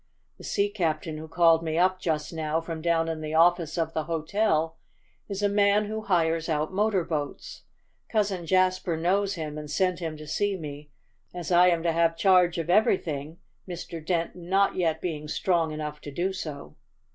[0.39, 3.93] The sea captain who called me up just now from down in the office of
[3.93, 4.79] the hotel
[5.29, 7.65] is a man who hires out motor boats.
[8.09, 10.89] Cousin Jasper knows him, and sent him to see me,
[11.35, 13.37] as I am to have charge of everything,
[13.67, 14.03] Mr.
[14.03, 16.77] Dent not yet being strong enough to do so."